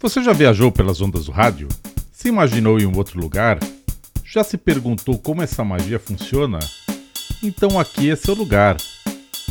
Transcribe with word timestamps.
Você 0.00 0.22
já 0.22 0.32
viajou 0.32 0.70
pelas 0.70 1.00
ondas 1.00 1.24
do 1.24 1.32
rádio? 1.32 1.66
Se 2.12 2.28
imaginou 2.28 2.78
em 2.78 2.86
um 2.86 2.96
outro 2.96 3.20
lugar? 3.20 3.58
Já 4.24 4.44
se 4.44 4.56
perguntou 4.56 5.18
como 5.18 5.42
essa 5.42 5.64
magia 5.64 5.98
funciona? 5.98 6.60
Então 7.42 7.80
aqui 7.80 8.08
é 8.08 8.14
seu 8.14 8.32
lugar. 8.32 8.76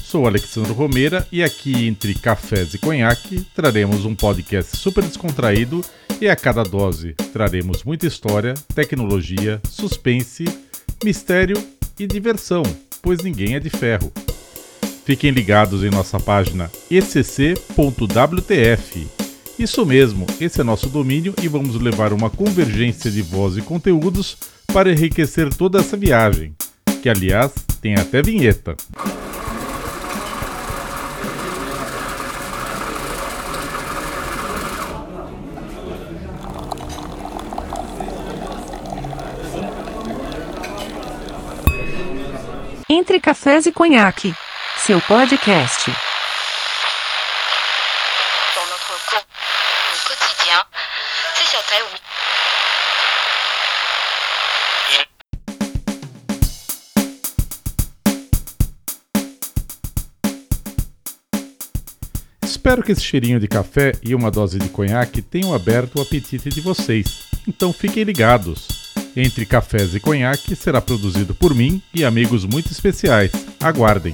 Sou 0.01 0.25
Alexandre 0.25 0.71
Romeira 0.71 1.27
e 1.33 1.43
aqui 1.43 1.85
entre 1.85 2.15
cafés 2.15 2.73
e 2.73 2.77
conhaque 2.77 3.45
traremos 3.53 4.05
um 4.05 4.15
podcast 4.15 4.77
super 4.77 5.03
descontraído 5.03 5.83
e 6.21 6.29
a 6.29 6.35
cada 6.35 6.63
dose 6.63 7.13
traremos 7.33 7.83
muita 7.83 8.07
história, 8.07 8.53
tecnologia, 8.73 9.61
suspense, 9.69 10.45
mistério 11.03 11.61
e 11.99 12.07
diversão, 12.07 12.63
pois 13.01 13.21
ninguém 13.21 13.55
é 13.55 13.59
de 13.59 13.69
ferro. 13.69 14.13
Fiquem 15.03 15.31
ligados 15.31 15.83
em 15.83 15.89
nossa 15.89 16.21
página 16.21 16.71
ecc.wtf 16.89 17.57
isso 19.59 19.83
mesmo, 19.85 20.27
esse 20.39 20.61
é 20.61 20.63
nosso 20.63 20.87
domínio 20.87 21.33
e 21.41 21.47
vamos 21.47 21.81
levar 21.81 22.13
uma 22.13 22.29
convergência 22.29 23.09
de 23.09 23.23
voz 23.23 23.57
e 23.57 23.61
conteúdos 23.61 24.37
para 24.71 24.91
enriquecer 24.91 25.51
toda 25.51 25.79
essa 25.79 25.97
viagem, 25.97 26.55
que 27.01 27.09
aliás 27.09 27.53
tem 27.81 27.95
até 27.95 28.21
vinheta. 28.21 28.75
Entre 42.89 43.19
Cafés 43.19 43.65
e 43.65 43.71
Conhaque, 43.71 44.33
seu 44.85 45.01
podcast. 45.01 45.91
Espero 62.43 62.83
que 62.83 62.91
esse 62.91 63.01
cheirinho 63.01 63.39
de 63.39 63.47
café 63.47 63.93
e 64.03 64.13
uma 64.13 64.29
dose 64.29 64.59
de 64.59 64.67
conhaque 64.67 65.21
tenham 65.21 65.53
aberto 65.53 65.99
o 65.99 66.01
apetite 66.01 66.49
de 66.49 66.59
vocês. 66.59 67.29
Então 67.47 67.71
fiquem 67.71 68.03
ligados. 68.03 68.67
Entre 69.15 69.45
Cafés 69.45 69.95
e 69.95 69.99
Conhaque 69.99 70.55
será 70.55 70.81
produzido 70.81 71.33
por 71.33 71.55
mim 71.55 71.81
e 71.93 72.03
amigos 72.03 72.45
muito 72.45 72.71
especiais. 72.71 73.31
Aguardem! 73.59 74.13